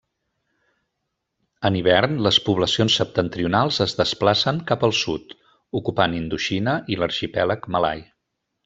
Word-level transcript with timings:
En 1.69 1.77
hivern 1.79 2.17
les 2.27 2.39
poblacions 2.47 2.95
septentrionals 3.01 3.79
es 3.87 3.95
desplacen 4.01 4.65
cap 4.73 4.89
al 4.89 4.97
sud, 5.03 5.37
ocupant 5.83 6.21
Indoxina 6.25 6.79
i 6.97 7.03
l'Arxipèlag 7.03 7.73
Malai. 7.77 8.05